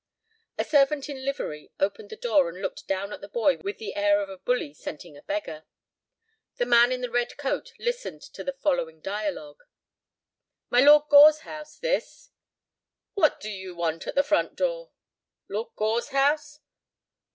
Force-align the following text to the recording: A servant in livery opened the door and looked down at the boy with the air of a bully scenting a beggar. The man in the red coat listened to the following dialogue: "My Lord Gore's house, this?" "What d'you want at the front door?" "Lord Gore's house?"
A 0.57 0.63
servant 0.63 1.09
in 1.09 1.23
livery 1.23 1.73
opened 1.79 2.09
the 2.09 2.15
door 2.15 2.49
and 2.49 2.59
looked 2.59 2.87
down 2.87 3.13
at 3.13 3.21
the 3.21 3.27
boy 3.27 3.57
with 3.57 3.77
the 3.77 3.93
air 3.95 4.19
of 4.19 4.29
a 4.29 4.37
bully 4.39 4.73
scenting 4.73 5.15
a 5.15 5.21
beggar. 5.21 5.63
The 6.55 6.65
man 6.65 6.91
in 6.91 7.01
the 7.01 7.11
red 7.11 7.37
coat 7.37 7.73
listened 7.77 8.23
to 8.23 8.43
the 8.43 8.51
following 8.63 8.99
dialogue: 8.99 9.61
"My 10.71 10.79
Lord 10.81 11.03
Gore's 11.07 11.41
house, 11.41 11.77
this?" 11.77 12.31
"What 13.13 13.39
d'you 13.39 13.75
want 13.75 14.07
at 14.07 14.15
the 14.15 14.23
front 14.23 14.55
door?" 14.55 14.89
"Lord 15.47 15.67
Gore's 15.75 16.07
house?" 16.07 16.61